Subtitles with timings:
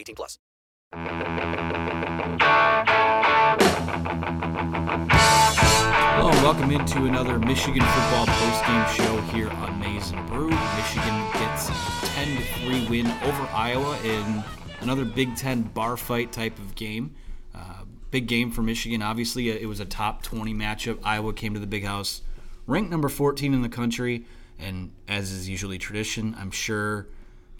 [0.00, 0.38] 18 plus.
[6.16, 10.48] Hello and welcome into another Michigan football postgame show here on Maize n Brew.
[10.48, 14.42] Michigan gets a 10-3 win over Iowa in
[14.80, 17.14] another Big Ten bar fight type of game
[18.10, 19.02] big game for Michigan.
[19.02, 20.98] Obviously, it was a top 20 matchup.
[21.04, 22.22] Iowa came to the big house,
[22.66, 24.26] ranked number 14 in the country,
[24.58, 27.08] and as is usually tradition, I'm sure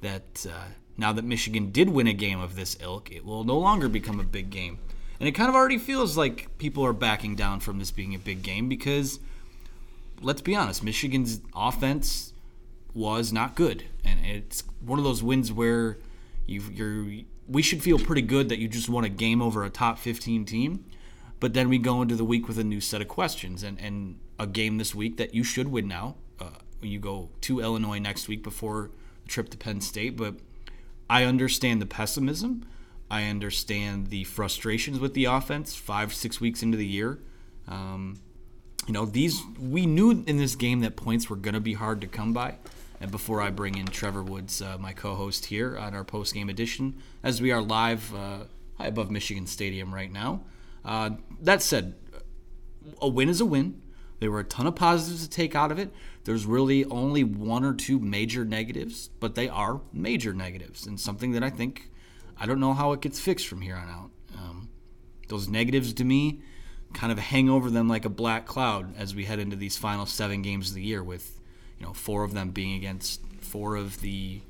[0.03, 0.65] that uh,
[1.00, 4.21] now that Michigan did win a game of this ilk, it will no longer become
[4.21, 4.78] a big game.
[5.19, 8.19] And it kind of already feels like people are backing down from this being a
[8.19, 9.21] big game because,
[10.22, 12.33] let's be honest, Michigan's offense
[12.94, 13.84] was not good.
[14.05, 15.99] And it's one of those wins where
[16.47, 19.71] you are we should feel pretty good that you just won a game over a
[19.71, 20.84] top 15 team.
[21.41, 24.21] But then we go into the week with a new set of questions and, and
[24.38, 26.15] a game this week that you should win now.
[26.38, 28.91] Uh, when you go to Illinois next week before
[29.25, 30.17] the trip to Penn State.
[30.17, 30.37] But
[31.10, 32.65] I understand the pessimism.
[33.10, 37.19] I understand the frustrations with the offense five, six weeks into the year.
[37.66, 38.21] Um,
[38.87, 42.00] you know, these we knew in this game that points were going to be hard
[42.03, 42.54] to come by.
[43.00, 47.03] And before I bring in Trevor Woods, uh, my co-host here on our post-game edition,
[47.25, 48.44] as we are live uh,
[48.78, 50.43] high above Michigan Stadium right now.
[50.84, 51.10] Uh,
[51.43, 51.94] that said,
[53.03, 53.82] a win is a win.
[54.20, 55.91] There were a ton of positives to take out of it.
[56.25, 61.32] There's really only one or two major negatives, but they are major negatives, and something
[61.32, 61.91] that I think
[62.38, 64.10] I don't know how it gets fixed from here on out.
[64.36, 64.69] Um,
[65.28, 66.42] those negatives to me
[66.92, 70.06] kind of hang over them like a black cloud as we head into these final
[70.06, 71.41] seven games of the year with
[71.78, 74.41] you know, four of them being against four of the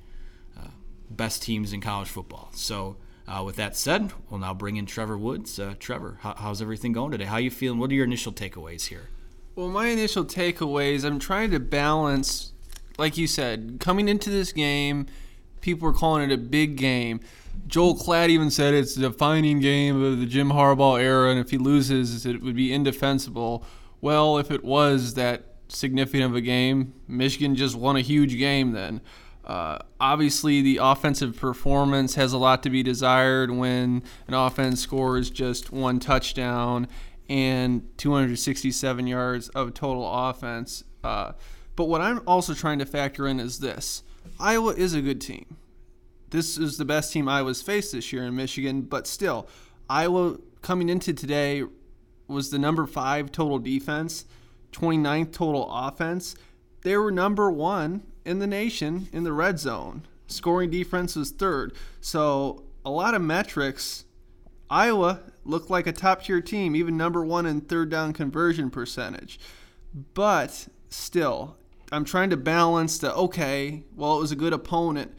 [0.58, 0.68] uh,
[1.10, 2.50] best teams in college football.
[2.52, 2.96] So,
[3.28, 5.58] uh, with that said, we'll now bring in Trevor Woods.
[5.58, 7.26] Uh, Trevor, how, how's everything going today?
[7.26, 7.78] How you feeling?
[7.78, 9.08] What are your initial takeaways here?
[9.54, 12.52] Well, my initial takeaways, I'm trying to balance,
[12.98, 15.06] like you said, coming into this game,
[15.60, 17.20] people were calling it a big game.
[17.66, 21.50] Joel Klatt even said it's a defining game of the Jim Harbaugh era, and if
[21.50, 23.64] he loses, it would be indefensible.
[24.00, 26.94] Well, if it was that significant of a game.
[27.08, 29.00] Michigan just won a huge game then.
[29.44, 35.30] Uh, obviously, the offensive performance has a lot to be desired when an offense scores
[35.30, 36.86] just one touchdown
[37.30, 40.82] and 267 yards of total offense.
[41.04, 41.32] Uh,
[41.76, 44.02] but what I'm also trying to factor in is this
[44.38, 45.56] Iowa is a good team.
[46.30, 49.48] This is the best team Iowa's faced this year in Michigan, but still,
[49.88, 51.64] Iowa coming into today
[52.26, 54.26] was the number five total defense
[54.72, 56.34] 29th total offense.
[56.82, 60.02] They were number one in the nation in the red zone.
[60.26, 61.72] Scoring defense was third.
[62.00, 64.04] So a lot of metrics.
[64.68, 69.38] Iowa looked like a top tier team, even number one in third down conversion percentage.
[70.14, 71.56] But still,
[71.92, 75.14] I'm trying to balance the okay, well, it was a good opponent.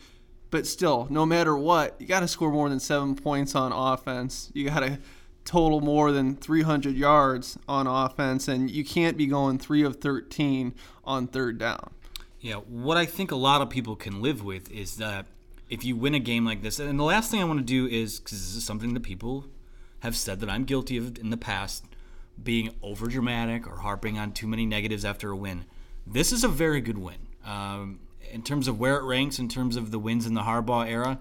[0.49, 4.51] But still, no matter what, you got to score more than seven points on offense.
[4.53, 4.99] You got to
[5.45, 10.73] total more than 300 yards on offense, and you can't be going three of 13
[11.05, 11.91] on third down.
[12.39, 15.25] Yeah, what I think a lot of people can live with is that
[15.69, 17.87] if you win a game like this, and the last thing I want to do
[17.87, 19.45] is because this is something that people
[20.01, 21.85] have said that I'm guilty of in the past,
[22.41, 25.65] being over dramatic or harping on too many negatives after a win.
[26.05, 27.27] This is a very good win.
[27.45, 27.99] Um,
[28.31, 31.19] in terms of where it ranks, in terms of the wins in the Harbaugh era,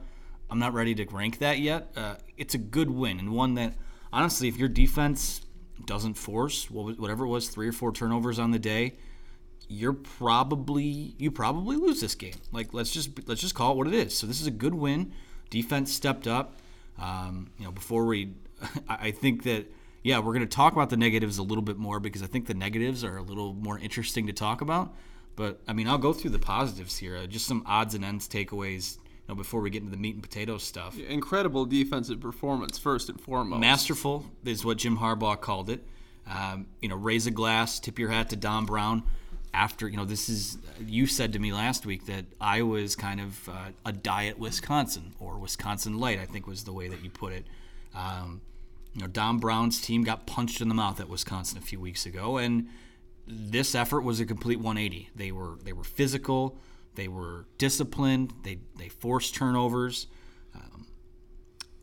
[0.50, 1.92] I'm not ready to rank that yet.
[1.96, 3.74] Uh, it's a good win and one that,
[4.12, 5.42] honestly, if your defense
[5.84, 8.94] doesn't force whatever it was, three or four turnovers on the day,
[9.68, 12.34] you're probably you probably lose this game.
[12.52, 14.16] Like let's just let's just call it what it is.
[14.16, 15.12] So this is a good win.
[15.48, 16.56] Defense stepped up.
[16.98, 18.34] Um, you know, before we,
[18.88, 19.66] I think that
[20.02, 22.46] yeah, we're going to talk about the negatives a little bit more because I think
[22.46, 24.94] the negatives are a little more interesting to talk about.
[25.36, 27.16] But I mean, I'll go through the positives here.
[27.16, 28.96] Uh, just some odds and ends takeaways.
[28.96, 30.98] You know, before we get into the meat and potatoes stuff.
[30.98, 33.60] Incredible defensive performance, first and foremost.
[33.60, 35.84] Masterful is what Jim Harbaugh called it.
[36.28, 39.02] Um, you know, raise a glass, tip your hat to Don Brown.
[39.52, 43.20] After you know, this is you said to me last week that I was kind
[43.20, 46.18] of uh, a diet Wisconsin or Wisconsin light.
[46.18, 47.46] I think was the way that you put it.
[47.94, 48.40] Um,
[48.94, 52.06] you know, Don Brown's team got punched in the mouth at Wisconsin a few weeks
[52.06, 52.68] ago, and
[53.26, 55.10] this effort was a complete 180.
[55.14, 56.58] They were they were physical,
[56.96, 60.06] they were disciplined, they they forced turnovers
[60.54, 60.86] um,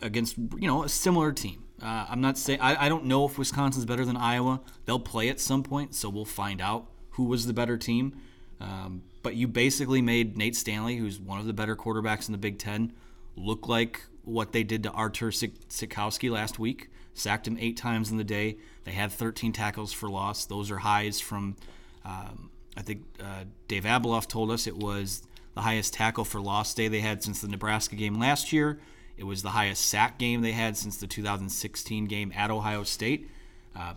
[0.02, 1.64] against you know a similar team.
[1.82, 4.62] Uh, I'm not saying I, I don't know if Wisconsin's better than Iowa.
[4.86, 8.20] They'll play at some point, so we'll find out who was the better team.
[8.60, 12.38] Um, but you basically made Nate Stanley, who's one of the better quarterbacks in the
[12.38, 12.94] Big Ten,
[13.36, 16.90] look like what they did to Artur Sitkowski last week.
[17.14, 18.58] Sacked him eight times in the day.
[18.84, 20.46] They had 13 tackles for loss.
[20.46, 21.56] Those are highs from,
[22.06, 25.24] um, I think uh, Dave Ablauf told us it was
[25.56, 28.80] the highest tackle for loss day they had since the Nebraska game last year.
[29.18, 33.30] It was the highest sack game they had since the 2016 game at Ohio State.
[33.76, 33.94] Uh,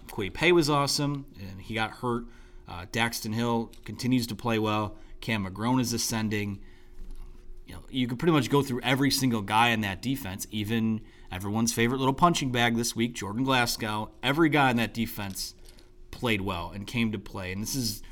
[0.53, 2.25] was awesome, and he got hurt.
[2.69, 4.97] Uh, Daxton Hill continues to play well.
[5.21, 6.61] Cam McGrone is ascending
[7.71, 11.03] you know, you could pretty much go through every single guy in that defense, even
[11.31, 14.11] everyone's favorite little punching bag this week, Jordan Glasgow.
[14.25, 15.55] Every guy in that defense
[16.11, 17.53] played well and came to play.
[17.53, 18.03] And this is,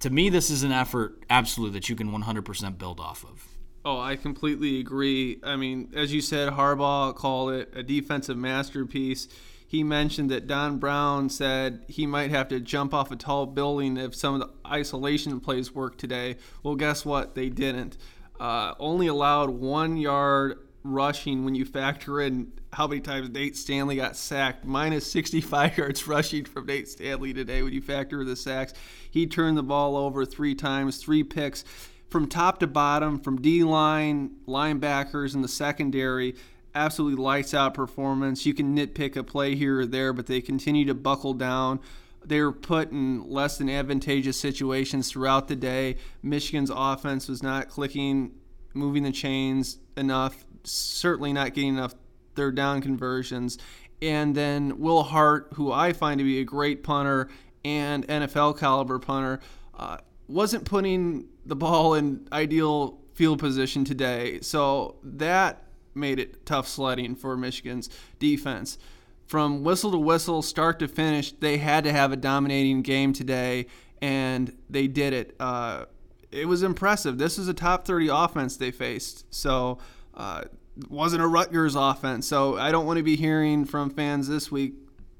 [0.00, 3.46] to me, this is an effort absolutely that you can 100% build off of.
[3.84, 5.40] Oh, I completely agree.
[5.42, 9.28] I mean, as you said, Harbaugh called it a defensive masterpiece.
[9.66, 13.98] He mentioned that Don Brown said he might have to jump off a tall building
[13.98, 16.36] if some of the isolation plays worked today.
[16.62, 17.34] Well, guess what?
[17.34, 17.98] They didn't.
[18.42, 23.94] Uh, only allowed one yard rushing when you factor in how many times Nate Stanley
[23.94, 24.64] got sacked.
[24.64, 28.72] Minus 65 yards rushing from Nate Stanley today when you factor the sacks.
[29.08, 31.64] He turned the ball over three times, three picks.
[32.10, 36.34] From top to bottom, from D line, linebackers, and the secondary,
[36.74, 38.44] absolutely lights out performance.
[38.44, 41.78] You can nitpick a play here or there, but they continue to buckle down
[42.24, 45.96] they were put in less than advantageous situations throughout the day.
[46.22, 48.32] Michigan's offense was not clicking,
[48.74, 51.94] moving the chains enough, certainly not getting enough
[52.34, 53.58] third down conversions.
[54.00, 57.28] And then Will Hart, who I find to be a great punter
[57.64, 59.40] and NFL caliber punter,
[59.78, 64.40] uh, wasn't putting the ball in ideal field position today.
[64.40, 65.64] So that
[65.94, 67.88] made it tough sledding for Michigan's
[68.18, 68.78] defense
[69.26, 73.66] from whistle to whistle, start to finish, they had to have a dominating game today,
[74.00, 75.36] and they did it.
[75.40, 75.86] Uh,
[76.30, 77.18] it was impressive.
[77.18, 79.24] This is a top 30 offense they faced.
[79.32, 79.78] So,
[80.14, 80.44] uh,
[80.88, 82.26] wasn't a Rutgers offense.
[82.26, 84.74] So, I don't want to be hearing from fans this week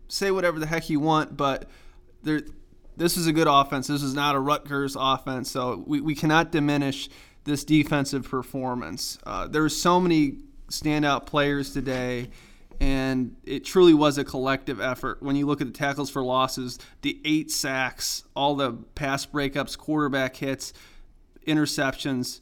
[0.09, 1.65] say whatever the heck you want, but
[2.23, 2.43] there,
[2.99, 3.87] this is a good offense.
[3.87, 5.51] This is not a Rutgers offense.
[5.51, 7.09] So, we, we cannot diminish
[7.45, 9.19] this defensive performance.
[9.25, 12.29] Uh, there's so many standout players today
[12.83, 15.23] and it truly was a collective effort.
[15.23, 19.79] When you look at the tackles for losses, the eight sacks, all the pass breakups,
[19.79, 20.73] quarterback hits,
[21.47, 22.41] interceptions,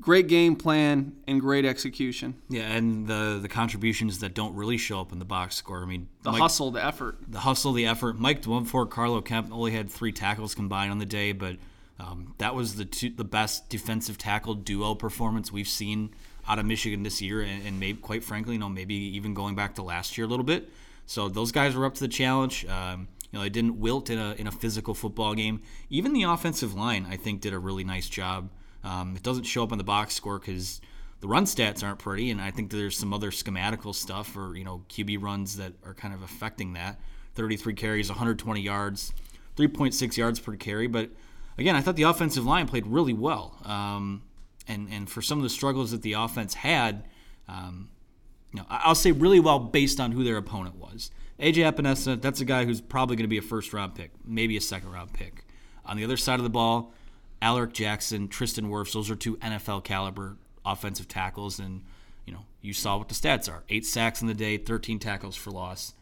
[0.00, 2.40] great game plan and great execution.
[2.48, 5.82] Yeah, and the the contributions that don't really show up in the box score.
[5.82, 8.20] I mean, the Mike, hustle, the effort, the hustle, the effort.
[8.20, 11.56] Mike Dwumfour, Carlo Kemp only had three tackles combined on the day, but
[11.98, 16.14] um, that was the two, the best defensive tackle duo performance we've seen
[16.48, 19.54] out of Michigan this year, and, and maybe, quite frankly, you know, maybe even going
[19.54, 20.70] back to last year a little bit.
[21.06, 22.66] So those guys were up to the challenge.
[22.66, 25.62] Um, you know, they didn't wilt in a in a physical football game.
[25.90, 28.50] Even the offensive line, I think, did a really nice job.
[28.84, 30.80] Um, it doesn't show up on the box score because
[31.20, 34.64] the run stats aren't pretty, and I think there's some other schematical stuff or you
[34.64, 37.00] know QB runs that are kind of affecting that.
[37.34, 39.12] 33 carries, 120 yards,
[39.56, 40.86] 3.6 yards per carry.
[40.86, 41.10] But
[41.58, 43.58] again, I thought the offensive line played really well.
[43.64, 44.22] Um,
[44.68, 47.04] and and for some of the struggles that the offense had,
[47.48, 47.88] um,
[48.52, 51.10] you know, I'll say really well based on who their opponent was.
[51.38, 54.56] AJ Epenesa, that's a guy who's probably going to be a first round pick, maybe
[54.56, 55.44] a second round pick.
[55.84, 56.92] On the other side of the ball,
[57.42, 61.82] Alaric Jackson, Tristan Wirfs, those are two NFL caliber offensive tackles, and
[62.24, 65.36] you know you saw what the stats are: eight sacks in the day, 13 tackles
[65.36, 65.94] for loss.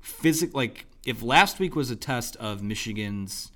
[0.00, 3.50] Physic, like if last week was a test of Michigan's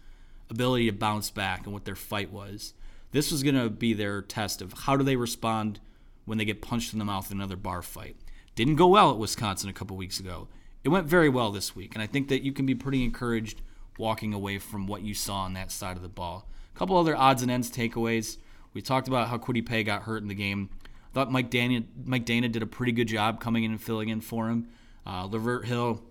[0.50, 2.74] ability to bounce back and what their fight was,
[3.10, 5.80] this was going to be their test of how do they respond
[6.24, 8.16] when they get punched in the mouth in another bar fight.
[8.54, 10.48] Didn't go well at Wisconsin a couple weeks ago.
[10.84, 13.62] It went very well this week, and I think that you can be pretty encouraged
[13.98, 16.48] walking away from what you saw on that side of the ball.
[16.74, 18.36] A couple other odds and ends takeaways.
[18.74, 20.70] We talked about how Kwity Paye got hurt in the game.
[20.84, 24.08] I thought Mike Danna, Mike Danna did a pretty good job coming in and filling
[24.08, 24.68] in for him.
[25.06, 26.02] Uh, Lavert Hill,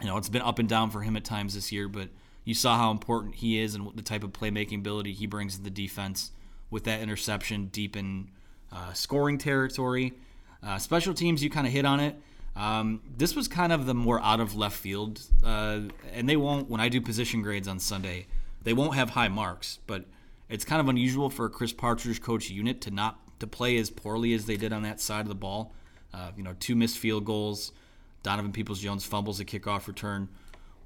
[0.00, 2.10] you know, it's been up and down for him at times this year, but
[2.46, 5.56] you saw how important he is and what the type of playmaking ability he brings
[5.56, 6.30] to the defense
[6.70, 8.30] with that interception deep in
[8.72, 10.14] uh, scoring territory.
[10.62, 12.16] Uh, special teams, you kind of hit on it.
[12.54, 15.80] Um, this was kind of the more out of left field, uh,
[16.12, 16.70] and they won't.
[16.70, 18.28] When I do position grades on Sunday,
[18.62, 20.04] they won't have high marks, but
[20.48, 23.90] it's kind of unusual for a Chris Partridge coach unit to not to play as
[23.90, 25.74] poorly as they did on that side of the ball.
[26.14, 27.72] Uh, you know, two missed field goals.
[28.22, 30.28] Donovan Peoples Jones fumbles a kickoff return.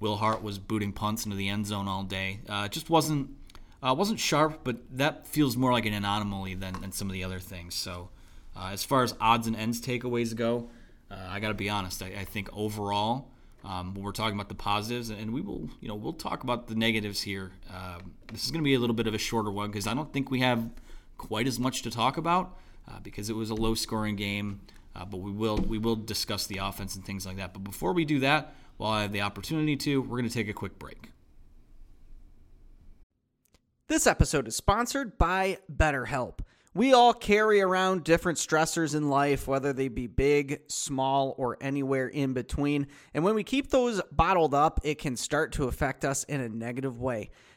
[0.00, 2.40] Will Hart was booting punts into the end zone all day.
[2.48, 3.30] Uh, just wasn't
[3.82, 7.24] uh, wasn't sharp, but that feels more like an anomaly than, than some of the
[7.24, 7.74] other things.
[7.74, 8.10] So,
[8.56, 10.68] uh, as far as odds and ends takeaways go,
[11.10, 12.02] uh, I got to be honest.
[12.02, 13.30] I, I think overall,
[13.64, 16.66] um, when we're talking about the positives, and we will, you know, we'll talk about
[16.66, 17.52] the negatives here.
[17.74, 19.94] Um, this is going to be a little bit of a shorter one because I
[19.94, 20.68] don't think we have
[21.16, 22.56] quite as much to talk about
[22.88, 24.60] uh, because it was a low-scoring game.
[24.94, 27.52] Uh, but we will we will discuss the offense and things like that.
[27.52, 30.48] But before we do that, while I have the opportunity to, we're going to take
[30.48, 31.10] a quick break.
[33.88, 36.38] This episode is sponsored by BetterHelp.
[36.72, 42.08] We all carry around different stressors in life, whether they be big, small, or anywhere
[42.08, 42.86] in between.
[43.12, 46.48] And when we keep those bottled up, it can start to affect us in a
[46.48, 47.30] negative way.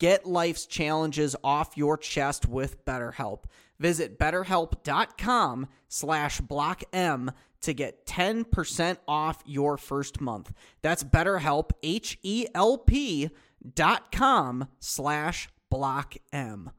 [0.00, 3.44] Get life's challenges off your chest with BetterHelp.
[3.78, 10.52] Visit betterhelp.com slash blockm to get 10% off your first month.
[10.80, 13.30] That's betterhelp, H-E-L-P
[13.74, 16.72] dot com slash blockm.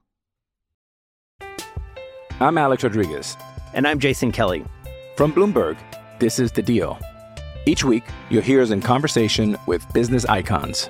[2.39, 3.37] I'm Alex Rodriguez.
[3.75, 4.65] And I'm Jason Kelly.
[5.15, 5.77] From Bloomberg,
[6.17, 6.97] this is The Deal.
[7.67, 10.89] Each week, you'll hear us in conversation with business icons.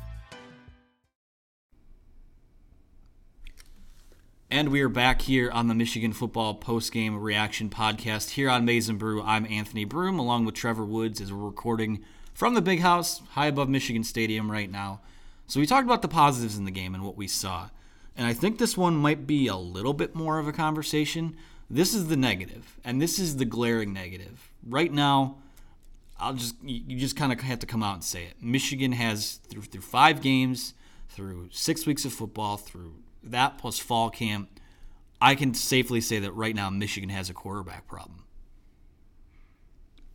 [4.51, 8.89] And we are back here on the Michigan Football Postgame Reaction Podcast here on Maize
[8.89, 9.23] n Brew.
[9.23, 12.03] I'm Anthony Broom along with Trevor Woods as we're recording
[12.33, 14.99] from the big house high above Michigan Stadium right now.
[15.47, 17.69] So we talked about the positives in the game and what we saw.
[18.17, 21.37] And I think this one might be a little bit more of a conversation.
[21.69, 24.51] This is the negative, and this is the glaring negative.
[24.67, 25.37] Right now,
[26.19, 28.33] I'll just you just kind of have to come out and say it.
[28.41, 30.73] Michigan has through through five games,
[31.07, 34.59] through six weeks of football, through that plus fall camp.
[35.21, 38.23] I can safely say that right now Michigan has a quarterback problem.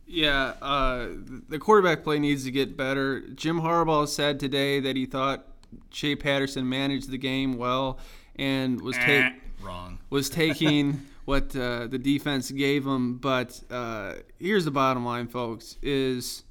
[0.05, 1.07] Yeah, uh,
[1.49, 3.21] the quarterback play needs to get better.
[3.21, 5.45] Jim Harbaugh said today that he thought
[5.91, 7.99] Shea Patterson managed the game well
[8.37, 9.99] and was ta- Wrong.
[10.09, 13.17] was taking what uh, the defense gave him.
[13.17, 16.43] But uh, here's the bottom line, folks: is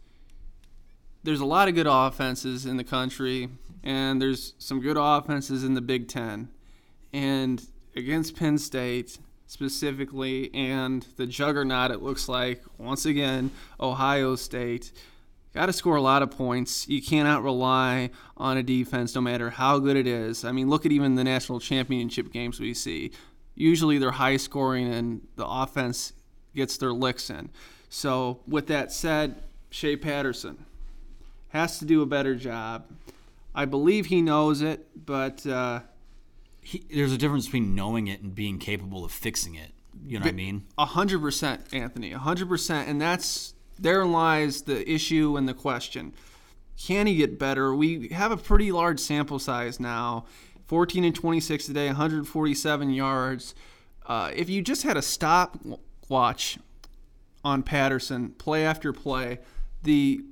[1.22, 3.48] there's a lot of good offenses in the country,
[3.86, 6.48] and there's some good offenses in the Big Ten,
[7.12, 7.64] and
[7.94, 9.16] against Penn State
[9.46, 14.90] specifically, and the juggernaut it looks like once again Ohio State.
[15.54, 16.86] Got to score a lot of points.
[16.88, 20.44] You cannot rely on a defense, no matter how good it is.
[20.44, 23.12] I mean, look at even the national championship games we see.
[23.54, 26.12] Usually they're high scoring and the offense
[26.54, 27.50] gets their licks in.
[27.88, 30.66] So, with that said, Shea Patterson
[31.50, 32.84] has to do a better job.
[33.56, 35.80] I believe he knows it, but uh,
[36.60, 39.72] he, there's a difference between knowing it and being capable of fixing it.
[40.06, 40.66] You know what I mean?
[40.76, 42.12] A hundred percent, Anthony.
[42.12, 46.12] A hundred percent, and that's therein lies the issue and the question.
[46.78, 47.74] Can he get better?
[47.74, 50.26] We have a pretty large sample size now.
[50.66, 53.54] 14 and 26 today, 147 yards.
[54.04, 55.58] Uh, if you just had a stop
[56.08, 56.58] watch
[57.44, 59.38] on Patterson, play after play,
[59.82, 60.24] the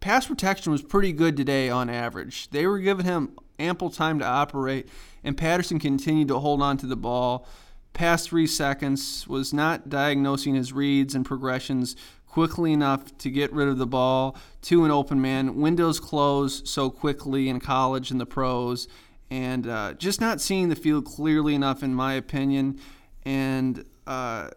[0.00, 2.50] pass protection was pretty good today on average.
[2.50, 4.88] They were giving him ample time to operate,
[5.24, 7.46] and Patterson continued to hold on to the ball.
[7.92, 13.66] Past three seconds was not diagnosing his reads and progressions quickly enough to get rid
[13.68, 15.56] of the ball to an open man.
[15.56, 18.86] Windows close so quickly in college and the pros,
[19.30, 22.78] and uh, just not seeing the field clearly enough, in my opinion.
[23.24, 24.50] And uh,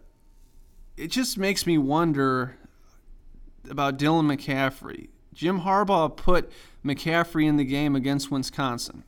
[0.95, 2.57] it just makes me wonder
[3.69, 5.09] about Dylan McCaffrey.
[5.33, 6.51] Jim Harbaugh put
[6.85, 9.03] McCaffrey in the game against Wisconsin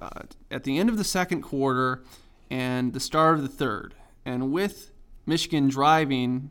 [0.00, 2.02] uh, at the end of the second quarter
[2.50, 3.94] and the start of the third.
[4.24, 4.90] And with
[5.26, 6.50] Michigan driving,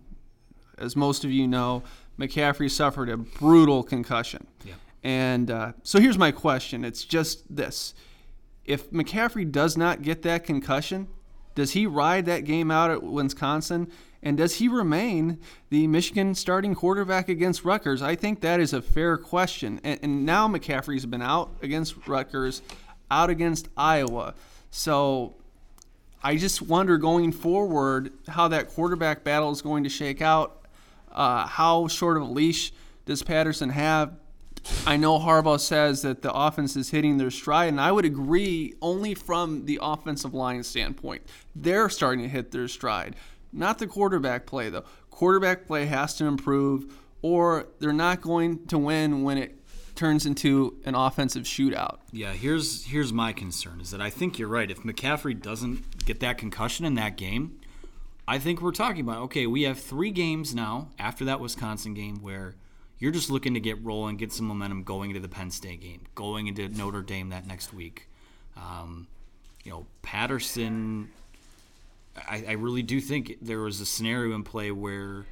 [0.77, 1.83] as most of you know,
[2.19, 4.48] McCaffrey suffered a brutal concussion.
[4.63, 4.74] Yeah.
[5.03, 7.93] And uh, so here's my question it's just this.
[8.65, 11.07] If McCaffrey does not get that concussion,
[11.55, 13.91] does he ride that game out at Wisconsin?
[14.23, 15.39] And does he remain
[15.69, 18.01] the Michigan starting quarterback against Rutgers?
[18.01, 19.81] I think that is a fair question.
[19.83, 22.61] And, and now McCaffrey's been out against Rutgers,
[23.11, 24.33] out against Iowa.
[24.71, 25.35] So
[26.23, 30.65] I just wonder going forward how that quarterback battle is going to shake out.
[31.11, 32.71] Uh, how short of a leash
[33.05, 34.13] does Patterson have?
[34.87, 38.73] I know Harbaugh says that the offense is hitting their stride, and I would agree
[38.81, 41.23] only from the offensive line standpoint.
[41.53, 43.15] They're starting to hit their stride.
[43.53, 44.83] Not the quarterback play, though.
[45.10, 49.55] Quarterback play has to improve, or they're not going to win when it
[49.95, 52.00] turns into an offensive shootout.
[52.12, 54.69] Yeah, here's here's my concern is that I think you're right.
[54.69, 57.60] If McCaffrey doesn't get that concussion in that game,
[58.27, 62.21] I think we're talking about okay, we have three games now after that Wisconsin game
[62.21, 62.56] where
[62.97, 66.01] you're just looking to get rolling, get some momentum going into the Penn State game,
[66.15, 68.08] going into Notre Dame that next week.
[68.56, 69.08] Um,
[69.63, 71.10] you know, Patterson
[72.15, 75.26] I, I really do think there was a scenario in play where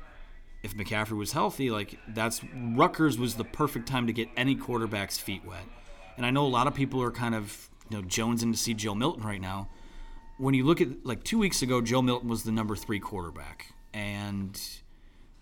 [0.64, 5.18] if McCaffrey was healthy, like that's Rutgers was the perfect time to get any quarterback's
[5.18, 5.64] feet wet.
[6.18, 8.74] And I know a lot of people are kind of you know jonesing to see
[8.74, 9.70] Joe Milton right now.
[10.38, 13.74] When you look at like two weeks ago, Joe Milton was the number three quarterback,
[13.94, 14.60] and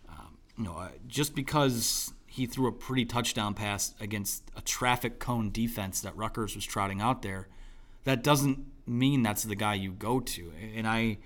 [0.10, 5.19] um, you know uh, just because he threw a pretty touchdown pass against a traffic
[5.19, 7.47] cone defense that Rutgers was trotting out there,
[8.04, 10.52] that doesn't mean that's the guy you go to.
[10.75, 11.19] And I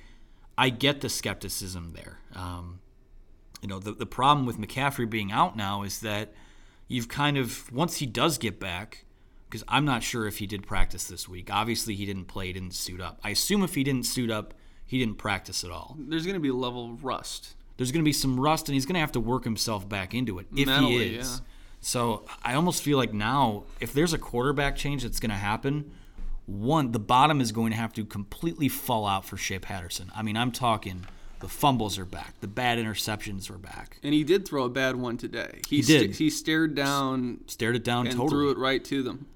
[0.57, 2.19] I get the skepticism there.
[2.35, 2.79] Um,
[3.61, 6.33] you know, the, the problem with McCaffrey being out now is that
[6.87, 9.05] you've kind of, once he does get back,
[9.49, 11.49] because I'm not sure if he did practice this week.
[11.51, 13.19] Obviously, he didn't play, didn't suit up.
[13.23, 14.53] I assume if he didn't suit up,
[14.85, 15.95] he didn't practice at all.
[15.97, 17.55] There's going to be a level of rust.
[17.77, 20.13] There's going to be some rust, and he's going to have to work himself back
[20.13, 21.29] into it if Mentally, he is.
[21.29, 21.45] yeah.
[21.81, 25.91] So I almost feel like now, if there's a quarterback change that's going to happen,
[26.45, 30.11] one, the bottom is going to have to completely fall out for Shea Patterson.
[30.15, 31.05] I mean, I'm talking
[31.39, 33.99] the fumbles are back, the bad interceptions are back.
[34.01, 35.59] And he did throw a bad one today.
[35.67, 36.15] He did.
[36.15, 38.29] he stared down, stared it down and totally.
[38.29, 39.27] threw it right to them.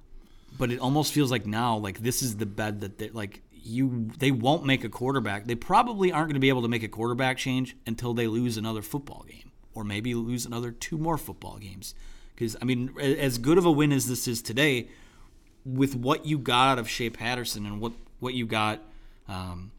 [0.57, 4.09] But it almost feels like now, like this is the bed that they like you.
[4.17, 5.47] They won't make a quarterback.
[5.47, 8.57] They probably aren't going to be able to make a quarterback change until they lose
[8.57, 11.93] another football game, or maybe lose another two more football games.
[12.33, 14.87] Because I mean, as good of a win as this is today,
[15.67, 18.81] with what you got out of Shea Patterson and what what you got.
[19.27, 19.71] Um,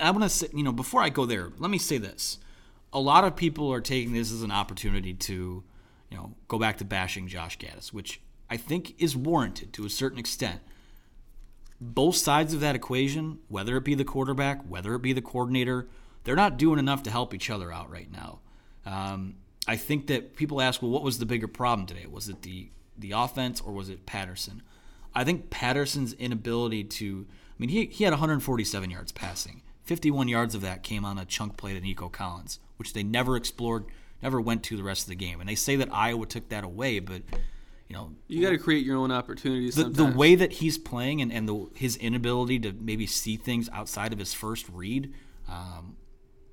[0.00, 2.38] I want to say, you know, before I go there, let me say this:
[2.92, 5.62] a lot of people are taking this as an opportunity to,
[6.10, 9.90] you know, go back to bashing Josh Gattis, which I think is warranted to a
[9.90, 10.60] certain extent.
[11.80, 15.86] Both sides of that equation, whether it be the quarterback, whether it be the coordinator,
[16.24, 18.40] they're not doing enough to help each other out right now.
[18.84, 19.36] Um,
[19.68, 22.06] I think that people ask, well, what was the bigger problem today?
[22.06, 24.62] Was it the the offense or was it Patterson?
[25.18, 29.62] I think Patterson's inability to, I mean, he, he had 147 yards passing.
[29.82, 33.36] 51 yards of that came on a chunk play to Nico Collins, which they never
[33.36, 33.86] explored,
[34.22, 35.40] never went to the rest of the game.
[35.40, 37.22] And they say that Iowa took that away, but,
[37.88, 38.12] you know.
[38.28, 39.96] You got to create your own opportunities The, sometimes.
[39.96, 44.12] the way that he's playing and, and the, his inability to maybe see things outside
[44.12, 45.12] of his first read,
[45.48, 45.96] um,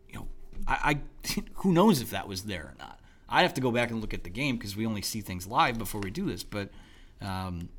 [0.09, 0.27] you know,
[0.67, 2.99] I, I who knows if that was there or not.
[3.29, 5.45] I'd have to go back and look at the game because we only see things
[5.45, 6.41] live before we do this.
[6.41, 6.71] But,
[7.21, 7.69] um,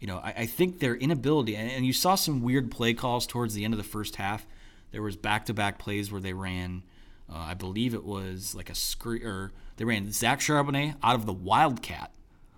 [0.00, 3.26] you know, I, I, think their inability, and, and, you saw some weird play calls
[3.26, 4.46] towards the end of the first half.
[4.92, 6.82] There was back-to-back plays where they ran,
[7.32, 11.26] uh, I believe it was like a screen, or they ran Zach Charbonnet out of
[11.26, 12.12] the Wildcat,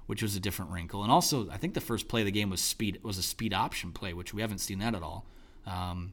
[0.07, 1.03] which was a different wrinkle.
[1.03, 3.55] And also, I think the first play of the game was speed was a speed
[3.55, 5.25] option play, which we haven't seen that at all.
[5.67, 6.13] Um,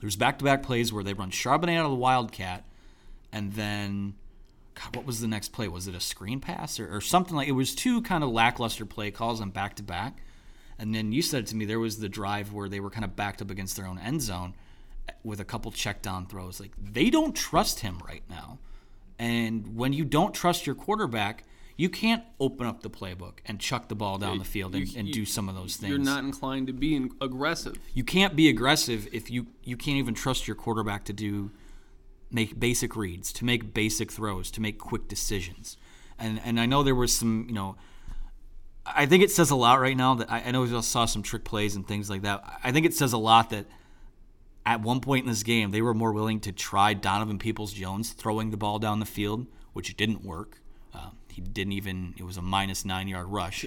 [0.00, 2.64] there's back-to-back plays where they run Charbonnet out of the Wildcat,
[3.32, 4.14] and then
[4.74, 5.66] God, what was the next play?
[5.66, 7.48] Was it a screen pass or, or something like?
[7.48, 10.18] It was two kind of lackluster play calls on back-to-back,
[10.78, 13.16] and then you said to me there was the drive where they were kind of
[13.16, 14.54] backed up against their own end zone
[15.24, 16.60] with a couple check down throws.
[16.60, 18.58] Like they don't trust him right now.
[19.18, 21.44] And when you don't trust your quarterback,
[21.76, 25.12] you can't open up the playbook and chuck the ball down the field and, and
[25.12, 25.90] do some of those things.
[25.90, 27.78] You're not inclined to be aggressive.
[27.94, 31.50] You can't be aggressive if you you can't even trust your quarterback to do
[32.30, 35.76] make basic reads, to make basic throws, to make quick decisions.
[36.18, 37.76] And and I know there was some, you know,
[38.94, 41.04] I think it says a lot right now that I, I know we all saw
[41.04, 42.42] some trick plays and things like that.
[42.62, 43.66] I think it says a lot that
[44.66, 48.12] at one point in this game, they were more willing to try Donovan Peoples Jones
[48.12, 50.60] throwing the ball down the field, which didn't work.
[50.94, 53.64] Uh, he didn't even, it was a minus nine yard rush.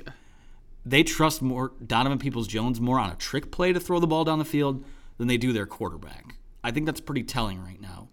[0.85, 4.23] They trust more Donovan Peoples Jones more on a trick play to throw the ball
[4.23, 4.83] down the field
[5.17, 6.35] than they do their quarterback.
[6.63, 8.09] I think that's pretty telling right now.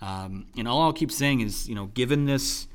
[0.00, 2.68] Um, and all I'll keep saying is, you know, given this,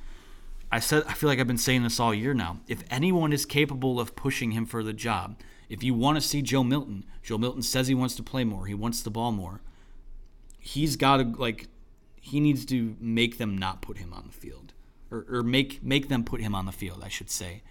[0.72, 2.60] I said I feel like I've been saying this all year now.
[2.68, 6.42] If anyone is capable of pushing him for the job, if you want to see
[6.42, 8.66] Joe Milton, Joe Milton says he wants to play more.
[8.66, 9.62] He wants the ball more.
[10.60, 11.68] He's got to like
[12.20, 14.74] he needs to make them not put him on the field,
[15.12, 17.02] or, or make make them put him on the field.
[17.04, 17.62] I should say,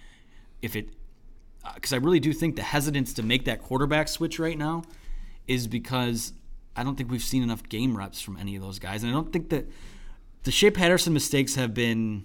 [0.63, 0.91] if it
[1.75, 4.85] because uh, I really do think the hesitance to make that quarterback switch right now
[5.49, 6.33] is because
[6.77, 9.15] I don't think we've seen enough game reps from any of those guys, and I
[9.15, 9.67] don't think that
[10.45, 12.25] the Shea Patterson mistakes have been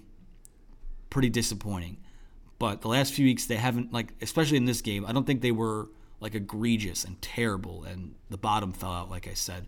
[1.10, 1.98] pretty disappointing.
[2.58, 5.04] But the last few weeks, they haven't like, especially in this game.
[5.06, 5.88] I don't think they were
[6.20, 9.10] like egregious and terrible, and the bottom fell out.
[9.10, 9.66] Like I said,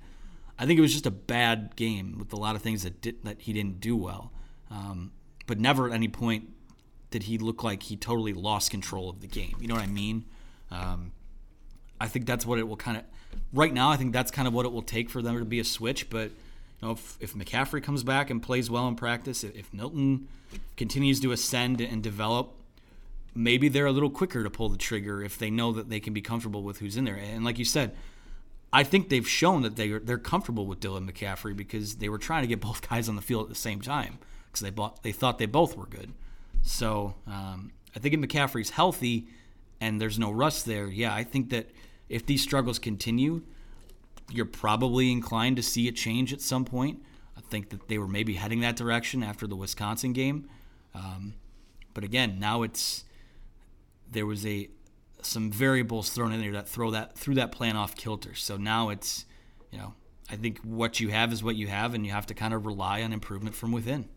[0.59, 3.24] I think it was just a bad game with a lot of things that did,
[3.24, 4.33] that he didn't do well.
[4.70, 5.12] Um,
[5.46, 6.50] but never at any point
[7.11, 9.57] did he look like he totally lost control of the game.
[9.61, 10.24] You know what I mean?
[10.70, 11.12] Um,
[12.00, 13.05] I think that's what it will kind of.
[13.52, 15.61] Right now, I think that's kind of what it will take for them to be
[15.61, 16.11] a switch.
[16.11, 16.31] But
[16.83, 20.29] know, if, if McCaffrey comes back and plays well in practice, if Milton
[20.77, 22.55] continues to ascend and develop,
[23.35, 26.12] maybe they're a little quicker to pull the trigger if they know that they can
[26.12, 27.16] be comfortable with who's in there.
[27.16, 27.95] And like you said,
[28.73, 32.18] I think they've shown that they are, they're comfortable with Dylan McCaffrey because they were
[32.18, 35.03] trying to get both guys on the field at the same time because they bought,
[35.03, 36.12] they thought they both were good.
[36.62, 39.27] So um, I think if McCaffrey's healthy
[39.81, 41.71] and there's no rust there, yeah, I think that
[42.09, 43.42] if these struggles continue,
[44.30, 47.02] you're probably inclined to see a change at some point.
[47.37, 50.48] I think that they were maybe heading that direction after the Wisconsin game.
[50.94, 51.35] Um,
[51.94, 53.04] but again, now it's
[54.11, 54.68] there was a
[55.22, 58.35] some variables thrown in there that throw that threw that plan off kilter.
[58.35, 59.24] So now it's,
[59.70, 59.94] you know,
[60.30, 62.66] I think what you have is what you have, and you have to kind of
[62.66, 64.08] rely on improvement from within.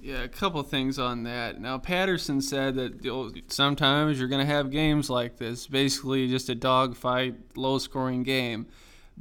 [0.00, 1.60] Yeah, a couple things on that.
[1.60, 6.54] Now, Patterson said that sometimes you're going to have games like this, basically just a
[6.54, 8.68] dogfight, low scoring game.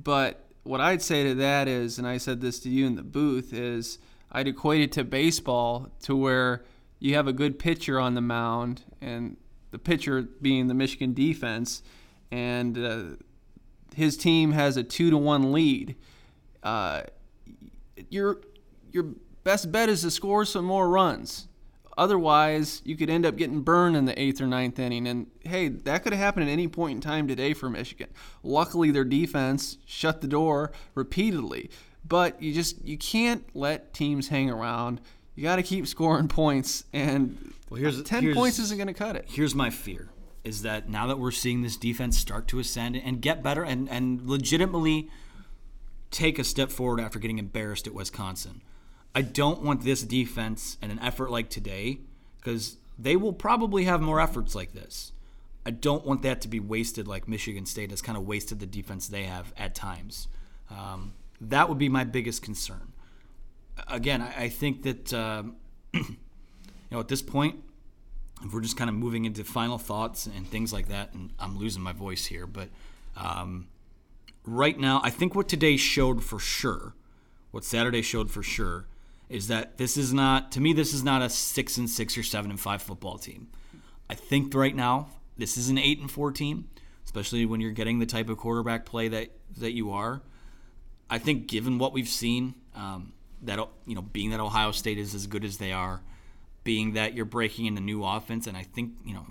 [0.02, 3.04] But what I'd say to that is, and I said this to you in the
[3.04, 4.00] booth, is
[4.32, 6.64] I'd equate it to baseball to where
[7.00, 9.38] you have a good pitcher on the mound, and
[9.72, 11.84] the pitcher being the Michigan defense,
[12.32, 13.04] and uh,
[13.96, 15.96] his team has a two to one lead.
[16.64, 17.04] Uh,
[18.10, 18.42] your
[18.92, 19.06] your
[19.44, 21.48] best bet is to score some more runs.
[21.98, 25.08] Otherwise, you could end up getting burned in the eighth or ninth inning.
[25.08, 28.10] And hey, that could have happened at any point in time today for Michigan.
[28.44, 31.72] Luckily, their defense shut the door repeatedly.
[32.08, 35.02] But you just you can't let teams hang around.
[35.36, 38.94] You got to keep scoring points, and well, here's, ten here's, points isn't going to
[38.94, 39.26] cut it.
[39.28, 40.10] Here's my fear:
[40.44, 43.90] is that now that we're seeing this defense start to ascend and get better, and
[43.90, 45.10] and legitimately
[46.10, 48.62] take a step forward after getting embarrassed at Wisconsin.
[49.18, 52.00] I don't want this defense and an effort like today
[52.38, 55.12] because they will probably have more efforts like this.
[55.66, 58.66] I don't want that to be wasted like Michigan State has kind of wasted the
[58.66, 60.28] defense they have at times.
[60.70, 62.94] Um, that would be my biggest concern
[63.88, 65.56] again, I, I think that um,
[65.94, 66.06] you
[66.92, 67.56] know at this point,
[68.44, 71.58] if we're just kind of moving into final thoughts and things like that, and I'm
[71.58, 72.70] losing my voice here, but
[73.16, 73.68] um,
[74.46, 76.94] right now, I think what today showed for sure,
[77.52, 78.88] what Saturday showed for sure,
[79.30, 82.24] is that this is not to me this is not a six and six or
[82.24, 83.48] seven and five football team.
[84.10, 86.70] I think right now this is an eight and four team,
[87.06, 90.22] especially when you're getting the type of quarterback play that that you are.
[91.10, 93.14] I think given what we've seen, um,
[93.44, 96.02] that you know, being that Ohio State is as good as they are,
[96.64, 99.26] being that you're breaking in a new offense, and I think you know,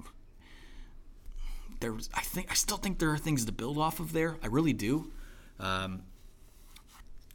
[1.81, 4.37] there's I think I still think there are things to build off of there.
[4.43, 5.11] I really do.
[5.59, 6.03] Um,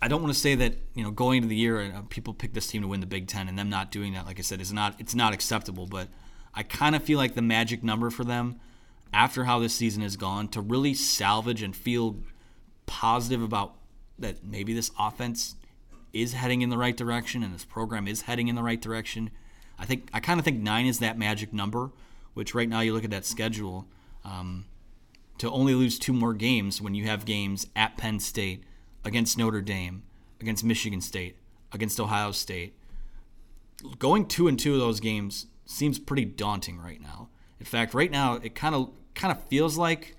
[0.01, 2.53] I don't want to say that you know going into the year uh, people pick
[2.53, 4.25] this team to win the Big Ten and them not doing that.
[4.25, 5.85] Like I said, is not it's not acceptable.
[5.85, 6.07] But
[6.53, 8.59] I kind of feel like the magic number for them
[9.13, 12.17] after how this season has gone to really salvage and feel
[12.85, 13.75] positive about
[14.17, 15.55] that maybe this offense
[16.13, 19.29] is heading in the right direction and this program is heading in the right direction.
[19.77, 21.91] I think I kind of think nine is that magic number,
[22.33, 23.87] which right now you look at that schedule.
[24.23, 24.65] Um,
[25.39, 28.63] to only lose two more games when you have games at Penn State,
[29.03, 30.03] against Notre Dame,
[30.39, 31.37] against Michigan State,
[31.71, 32.77] against Ohio State.
[33.99, 37.29] Going two and two of those games seems pretty daunting right now.
[37.59, 40.15] In fact, right now it kind of kind of feels like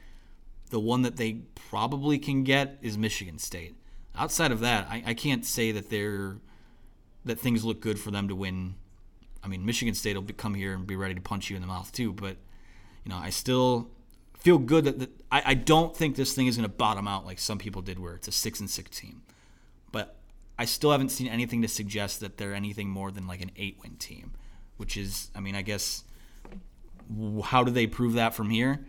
[0.71, 3.77] the one that they probably can get is Michigan State.
[4.16, 6.37] Outside of that, I, I can't say that they're
[7.25, 8.75] that things look good for them to win.
[9.45, 11.62] I mean, Michigan State will be, come here and be ready to punch you in
[11.62, 12.12] the mouth too.
[12.12, 12.37] But
[13.05, 13.90] you know, I still
[14.42, 17.24] feel good that, that I, I don't think this thing is going to bottom out
[17.24, 19.22] like some people did, where it's a six and six team.
[19.92, 20.16] But
[20.59, 23.78] I still haven't seen anything to suggest that they're anything more than like an eight
[23.83, 24.33] win team,
[24.76, 26.05] which is, I mean, I guess,
[27.44, 28.85] how do they prove that from here?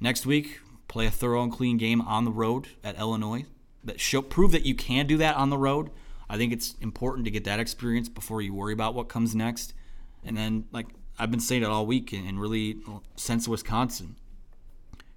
[0.00, 3.44] Next week, play a thorough and clean game on the road at Illinois.
[3.84, 5.90] That show prove that you can do that on the road.
[6.30, 9.74] I think it's important to get that experience before you worry about what comes next.
[10.24, 10.86] And then, like
[11.18, 12.78] I've been saying it all week, and really
[13.16, 14.16] since Wisconsin,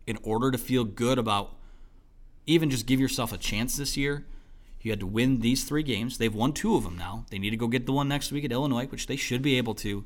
[0.08, 1.56] in order to feel good about
[2.46, 4.26] even just give yourself a chance this year,
[4.82, 6.18] you had to win these three games.
[6.18, 7.26] They've won two of them now.
[7.32, 9.58] They need to go get the one next week at Illinois, which they should be
[9.58, 10.06] able to.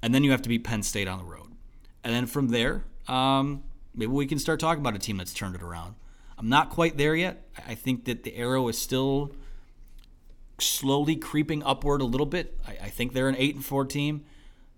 [0.00, 1.48] And then you have to beat Penn State on the road.
[2.04, 5.56] And then from there, um, maybe we can start talking about a team that's turned
[5.56, 5.96] it around.
[6.38, 7.42] I'm not quite there yet.
[7.66, 9.32] I think that the arrow is still
[10.58, 12.58] slowly creeping upward a little bit.
[12.66, 14.24] I, I think they're an eight and four team.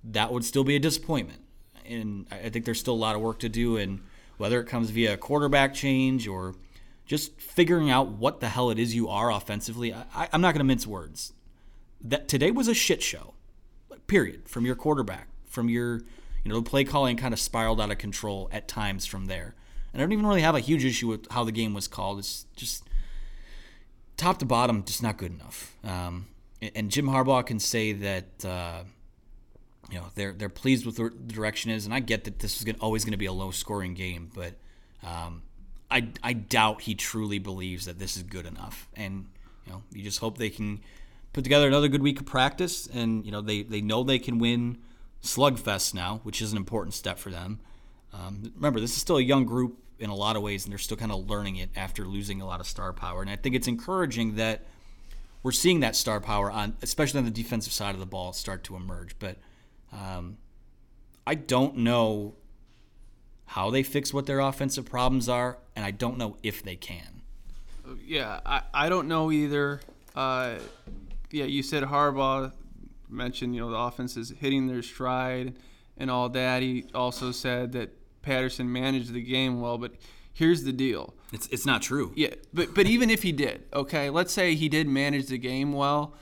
[0.03, 1.41] That would still be a disappointment,
[1.87, 3.79] and I think there's still a lot of work to do.
[3.79, 4.01] And
[4.37, 6.55] whether it comes via a quarterback change or
[7.07, 9.93] just figuring out what the hell it is you are offensively.
[9.93, 11.33] I, am not going to mince words.
[12.01, 13.35] That today was a shit show,
[14.07, 14.49] period.
[14.49, 15.99] From your quarterback, from your
[16.45, 19.55] you know the play calling kind of spiraled out of control at times from there.
[19.93, 22.19] And I don't even really have a huge issue with how the game was called.
[22.19, 22.85] It's just
[24.17, 25.77] top to bottom, just not good enough.
[25.85, 26.27] Um,
[26.75, 28.45] and Jim Harbaugh can say that.
[28.45, 28.85] Uh,
[29.91, 32.65] you know they're they're pleased with the direction is, and I get that this is
[32.65, 34.55] gonna, always going to be a low scoring game, but
[35.03, 35.43] um,
[35.91, 39.27] I I doubt he truly believes that this is good enough, and
[39.67, 40.81] you know you just hope they can
[41.33, 44.39] put together another good week of practice, and you know they they know they can
[44.39, 44.79] win
[45.23, 47.61] slugfest now, which is an important step for them.
[48.13, 50.79] Um, remember, this is still a young group in a lot of ways, and they're
[50.79, 53.55] still kind of learning it after losing a lot of star power, and I think
[53.55, 54.67] it's encouraging that
[55.43, 58.65] we're seeing that star power on, especially on the defensive side of the ball, start
[58.65, 59.37] to emerge, but.
[59.95, 60.39] Um,
[61.27, 62.35] I don't know
[63.47, 67.23] how they fix what their offensive problems are, and I don't know if they can.
[68.05, 69.81] Yeah, I, I don't know either.
[70.15, 70.57] Uh,
[71.31, 72.53] yeah, you said Harbaugh
[73.09, 75.55] mentioned you know the offense is hitting their stride
[75.97, 76.63] and all that.
[76.63, 77.91] He also said that
[78.23, 79.93] Patterson managed the game well, but
[80.33, 81.15] here's the deal.
[81.33, 82.13] It's it's not true.
[82.17, 85.73] Yeah, but but even if he did, okay, let's say he did manage the game
[85.73, 86.15] well.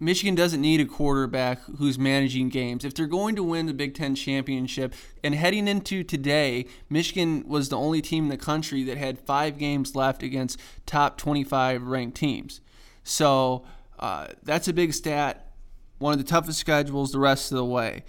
[0.00, 2.84] Michigan doesn't need a quarterback who's managing games.
[2.84, 7.68] If they're going to win the Big Ten championship, and heading into today, Michigan was
[7.68, 12.16] the only team in the country that had five games left against top 25 ranked
[12.16, 12.60] teams.
[13.02, 13.64] So
[13.98, 15.52] uh, that's a big stat.
[15.98, 18.04] One of the toughest schedules the rest of the way.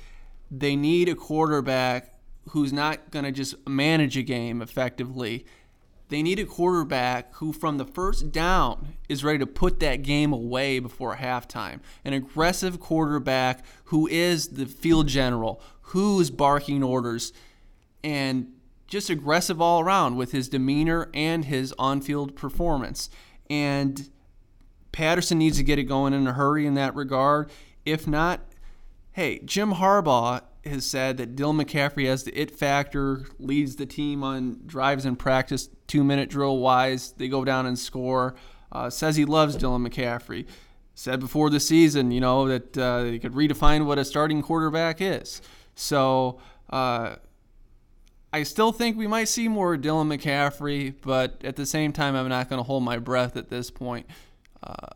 [0.52, 2.14] They need a quarterback
[2.50, 5.46] who's not going to just manage a game effectively
[6.10, 10.34] they need a quarterback who, from the first down, is ready to put that game
[10.34, 11.80] away before halftime.
[12.04, 17.32] An aggressive quarterback who is the field general, who's barking orders,
[18.04, 18.52] and
[18.88, 23.12] just aggressive all around with his demeanor and his on field performance.
[23.48, 24.10] And
[24.92, 27.52] Patterson needs to get it going in a hurry in that regard.
[27.86, 28.42] If not,
[29.12, 34.24] hey, Jim Harbaugh has said that Dylan McCaffrey has the it factor, leads the team
[34.24, 37.14] on drives in practice, two minute drill wise.
[37.14, 38.36] They go down and score.
[38.72, 40.46] Uh, says he loves Dylan McCaffrey.
[40.94, 45.00] Said before the season, you know, that uh, he could redefine what a starting quarterback
[45.00, 45.42] is.
[45.76, 47.16] So uh,
[48.34, 52.28] I still think we might see more Dylan McCaffrey, but at the same time, I'm
[52.28, 54.08] not going to hold my breath at this point.
[54.62, 54.88] Uh,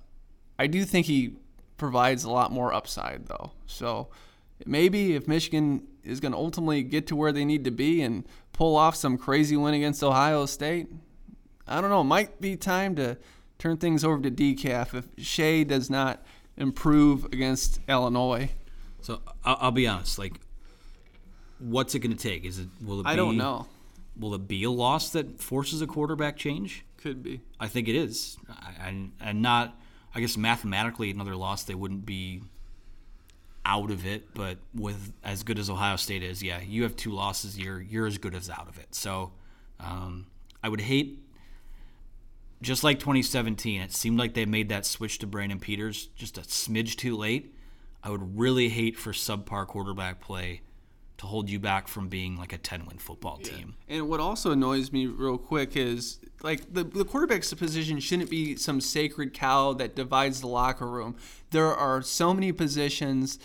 [0.59, 1.37] I do think he
[1.77, 3.51] provides a lot more upside, though.
[3.65, 4.09] So
[4.65, 8.25] maybe if Michigan is going to ultimately get to where they need to be and
[8.51, 10.87] pull off some crazy win against Ohio State,
[11.67, 12.01] I don't know.
[12.01, 13.17] It might be time to
[13.57, 16.23] turn things over to decaf if Shea does not
[16.57, 18.49] improve against Illinois.
[19.01, 20.19] So I'll, I'll be honest.
[20.19, 20.39] Like,
[21.59, 22.45] what's it going to take?
[22.45, 23.03] Is it will it?
[23.03, 23.67] Be, I don't know.
[24.17, 26.85] Will it be a loss that forces a quarterback change?
[26.97, 27.41] Could be.
[27.59, 28.37] I think it is,
[28.79, 29.79] and and not.
[30.15, 32.43] I guess mathematically, another loss they wouldn't be
[33.65, 37.11] out of it, but with as good as Ohio State is, yeah, you have two
[37.11, 38.93] losses, you're you're as good as out of it.
[38.93, 39.31] So
[39.79, 40.27] um,
[40.63, 41.19] I would hate
[42.61, 46.41] just like 2017, it seemed like they made that switch to Brandon Peters just a
[46.41, 47.53] smidge too late.
[48.01, 50.61] I would really hate for subpar quarterback play
[51.17, 53.75] to hold you back from being like a 10 win football team.
[53.87, 58.55] And what also annoys me real quick is like the, the quarterback's position shouldn't be
[58.55, 61.15] some sacred cow that divides the locker room.
[61.51, 63.39] There are so many positions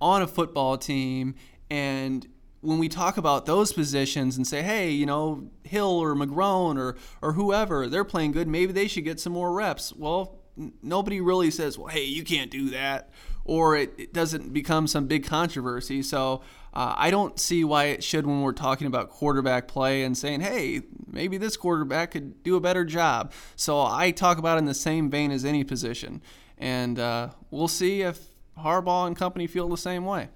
[0.00, 1.34] on a football team
[1.70, 2.26] and
[2.60, 6.96] when we talk about those positions and say, hey, you know, Hill or McGrone or
[7.22, 9.92] or whoever, they're playing good, maybe they should get some more reps.
[9.92, 13.10] Well, n- nobody really says, well, hey, you can't do that,
[13.44, 16.02] or it, it doesn't become some big controversy.
[16.02, 16.42] So
[16.74, 20.40] uh, I don't see why it should when we're talking about quarterback play and saying,
[20.40, 23.32] hey, maybe this quarterback could do a better job.
[23.56, 26.22] So I talk about in the same vein as any position,
[26.56, 28.20] and uh, we'll see if
[28.58, 30.28] Harbaugh and company feel the same way.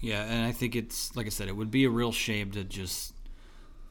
[0.00, 2.64] Yeah, and I think it's like I said, it would be a real shame to
[2.64, 3.14] just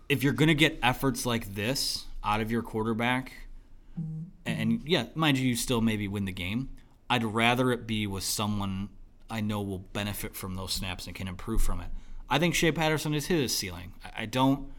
[0.09, 3.31] if you're going to get efforts like this out of your quarterback,
[4.45, 6.69] and yeah, mind you, you still maybe win the game.
[7.09, 8.89] I'd rather it be with someone
[9.31, 11.87] I know will benefit from those snaps and can improve from it.
[12.29, 13.93] I think Shea Patterson is his ceiling.
[14.15, 14.69] I don't,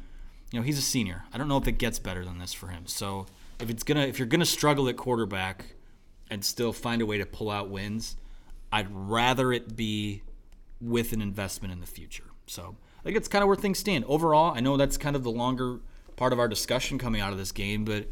[0.50, 1.24] you know, he's a senior.
[1.32, 2.86] I don't know if it gets better than this for him.
[2.86, 3.26] So
[3.58, 5.74] if it's gonna, if you're gonna struggle at quarterback
[6.30, 8.16] and still find a way to pull out wins,
[8.70, 10.22] I'd rather it be
[10.80, 12.24] with an investment in the future.
[12.46, 14.04] So I think it's kind of where things stand.
[14.04, 15.80] Overall, I know that's kind of the longer
[16.16, 18.06] part of our discussion coming out of this game, but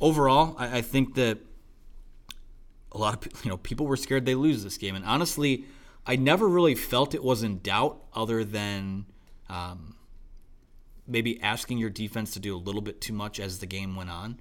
[0.00, 1.38] overall, I, I think that
[2.92, 5.64] a lot of you know people were scared they lose this game, and honestly,
[6.06, 9.06] I never really felt it was in doubt, other than
[9.48, 9.96] um,
[11.06, 14.10] maybe asking your defense to do a little bit too much as the game went
[14.10, 14.40] on.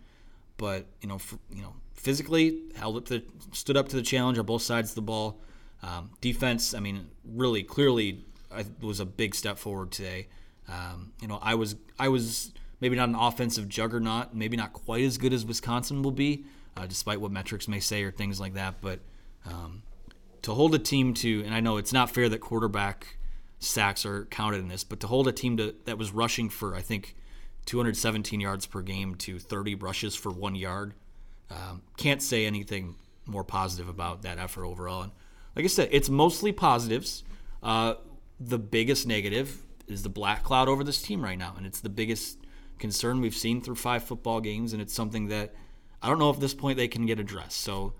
[0.58, 4.38] But you know, for, you know, physically held up the stood up to the challenge
[4.38, 5.39] on both sides of the ball.
[5.82, 10.28] Um, defense, I mean, really clearly I, was a big step forward today.
[10.67, 15.04] Um, you know, I was I was maybe not an offensive juggernaut, maybe not quite
[15.04, 16.45] as good as Wisconsin will be,
[16.78, 18.82] uh, despite what metrics may say or things like that.
[18.82, 18.99] But
[19.45, 19.84] um,
[20.43, 23.17] to hold a team to, and I know it's not fair that quarterback
[23.60, 26.75] sacks are counted in this, but to hold a team to, that was rushing for
[26.75, 27.15] I think
[27.65, 30.93] 217 yards per game to 30 rushes for one yard,
[31.49, 35.03] um, can't say anything more positive about that effort overall.
[35.03, 35.12] And
[35.56, 37.23] like I said, it's mostly positives.
[37.62, 37.95] Uh,
[38.39, 41.89] the biggest negative is the black cloud over this team right now, and it's the
[41.89, 42.38] biggest
[42.79, 45.53] concern we've seen through five football games, and it's something that
[46.01, 47.62] I don't know if this point they can get addressed.
[47.62, 47.93] So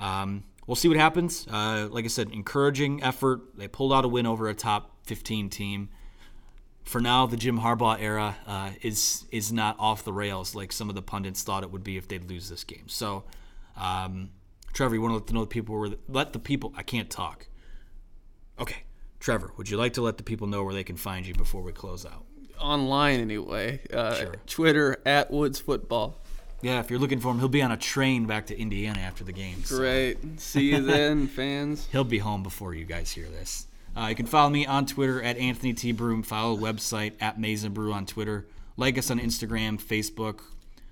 [0.00, 1.46] um, we'll see what happens.
[1.50, 3.56] Uh, like I said, encouraging effort.
[3.56, 5.88] They pulled out a win over a top 15 team.
[6.84, 10.88] For now, the Jim Harbaugh era uh, is is not off the rails like some
[10.88, 12.88] of the pundits thought it would be if they'd lose this game.
[12.88, 13.24] So.
[13.76, 14.30] Um,
[14.72, 16.72] Trevor, you want to let the know the people where let the people.
[16.76, 17.46] I can't talk.
[18.60, 18.82] Okay,
[19.20, 21.62] Trevor, would you like to let the people know where they can find you before
[21.62, 22.26] we close out?
[22.60, 23.80] Online, anyway.
[23.92, 24.34] Uh, Sure.
[24.46, 26.18] Twitter at Woods Football.
[26.66, 29.22] Yeah, if you're looking for him, he'll be on a train back to Indiana after
[29.22, 29.62] the game.
[29.62, 30.18] so- Great.
[30.40, 31.86] See you then, fans.
[31.92, 33.68] He'll be home before you guys hear this.
[33.96, 35.92] Uh, you can follow me on Twitter at Anthony T.
[35.92, 36.24] Broome.
[36.24, 38.46] Follow the website at Maize n Brew on Twitter.
[38.76, 40.40] Like us on Instagram, Facebook,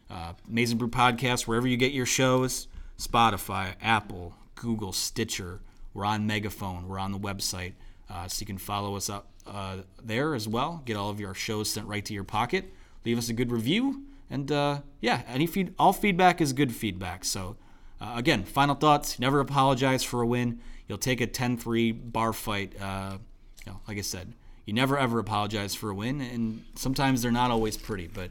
[0.09, 5.59] uh, Maize n Brew Podcast, wherever you get your shows Spotify, Apple, Google, Stitcher.
[5.93, 6.87] We're on Megaphone.
[6.87, 7.73] We're on the website.
[8.09, 10.83] Uh, so you can follow us up uh, there as well.
[10.85, 12.73] Get all of your shows sent right to your pocket.
[13.05, 14.05] Leave us a good review.
[14.31, 17.25] And uh, yeah, any feed, all feedback is good feedback.
[17.25, 17.57] So
[18.01, 19.19] uh, again, final thoughts.
[19.19, 20.61] Never apologize for a win.
[20.89, 22.75] You'll take a 10-3 bar fight.
[22.81, 23.19] Uh,
[23.65, 24.35] you know, like I said,
[24.67, 28.07] you never ever apologize for a win, and sometimes they're not always pretty.
[28.07, 28.31] But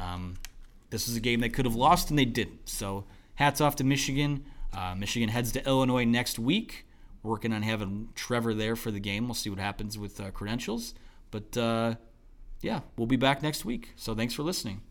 [0.00, 0.36] um,
[0.90, 2.68] this is a game they could have lost and they didn't.
[2.68, 3.04] So
[3.36, 4.44] hats off to Michigan.
[4.72, 6.86] Uh, Michigan heads to Illinois next week.
[7.22, 9.26] Working on having Trevor there for the game.
[9.26, 10.94] We'll see what happens with uh, credentials.
[11.30, 11.94] But uh,
[12.60, 13.92] yeah, we'll be back next week.
[13.96, 14.82] So thanks for listening.